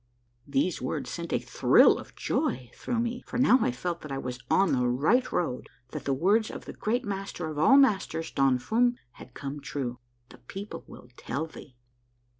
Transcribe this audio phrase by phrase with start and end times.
[0.47, 4.17] "These words sent a thrill of joy through me, for now I felt that I
[4.17, 8.31] was on the right road, that the words of the great master of all masters,
[8.31, 11.75] Don Fum, had come true." The people will tell thee